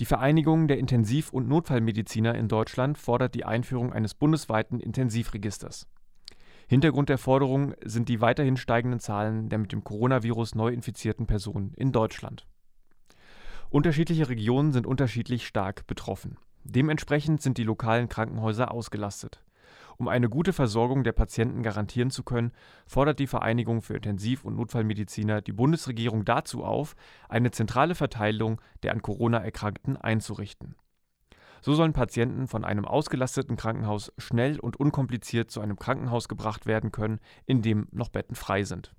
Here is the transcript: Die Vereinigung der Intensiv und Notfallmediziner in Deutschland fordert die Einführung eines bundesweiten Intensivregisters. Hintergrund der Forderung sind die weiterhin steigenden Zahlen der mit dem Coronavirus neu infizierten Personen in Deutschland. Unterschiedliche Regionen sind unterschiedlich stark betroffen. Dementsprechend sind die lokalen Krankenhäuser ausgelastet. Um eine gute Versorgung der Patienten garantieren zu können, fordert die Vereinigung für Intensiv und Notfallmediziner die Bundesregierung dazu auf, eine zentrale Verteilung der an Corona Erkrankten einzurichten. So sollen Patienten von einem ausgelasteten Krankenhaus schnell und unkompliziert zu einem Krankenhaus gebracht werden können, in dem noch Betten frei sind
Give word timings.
Die 0.00 0.06
Vereinigung 0.06 0.66
der 0.66 0.78
Intensiv 0.78 1.32
und 1.32 1.48
Notfallmediziner 1.48 2.34
in 2.34 2.48
Deutschland 2.48 2.98
fordert 2.98 3.34
die 3.36 3.44
Einführung 3.44 3.92
eines 3.92 4.14
bundesweiten 4.14 4.80
Intensivregisters. 4.80 5.86
Hintergrund 6.66 7.10
der 7.10 7.18
Forderung 7.18 7.74
sind 7.84 8.08
die 8.08 8.20
weiterhin 8.20 8.56
steigenden 8.56 8.98
Zahlen 8.98 9.48
der 9.48 9.60
mit 9.60 9.70
dem 9.70 9.84
Coronavirus 9.84 10.56
neu 10.56 10.72
infizierten 10.72 11.26
Personen 11.26 11.72
in 11.76 11.92
Deutschland. 11.92 12.44
Unterschiedliche 13.70 14.28
Regionen 14.28 14.72
sind 14.72 14.84
unterschiedlich 14.84 15.46
stark 15.46 15.86
betroffen. 15.86 16.38
Dementsprechend 16.64 17.40
sind 17.40 17.58
die 17.58 17.64
lokalen 17.64 18.08
Krankenhäuser 18.08 18.72
ausgelastet. 18.72 19.43
Um 19.96 20.08
eine 20.08 20.28
gute 20.28 20.52
Versorgung 20.52 21.04
der 21.04 21.12
Patienten 21.12 21.62
garantieren 21.62 22.10
zu 22.10 22.22
können, 22.22 22.52
fordert 22.86 23.18
die 23.18 23.26
Vereinigung 23.26 23.82
für 23.82 23.94
Intensiv 23.94 24.44
und 24.44 24.56
Notfallmediziner 24.56 25.40
die 25.40 25.52
Bundesregierung 25.52 26.24
dazu 26.24 26.64
auf, 26.64 26.96
eine 27.28 27.50
zentrale 27.50 27.94
Verteilung 27.94 28.60
der 28.82 28.92
an 28.92 29.02
Corona 29.02 29.38
Erkrankten 29.38 29.96
einzurichten. 29.96 30.74
So 31.62 31.74
sollen 31.74 31.94
Patienten 31.94 32.46
von 32.46 32.64
einem 32.64 32.84
ausgelasteten 32.84 33.56
Krankenhaus 33.56 34.12
schnell 34.18 34.60
und 34.60 34.76
unkompliziert 34.76 35.50
zu 35.50 35.60
einem 35.60 35.78
Krankenhaus 35.78 36.28
gebracht 36.28 36.66
werden 36.66 36.92
können, 36.92 37.20
in 37.46 37.62
dem 37.62 37.88
noch 37.90 38.10
Betten 38.10 38.34
frei 38.34 38.64
sind 38.64 38.94